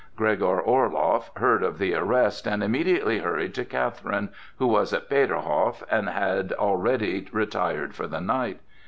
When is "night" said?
8.19-8.61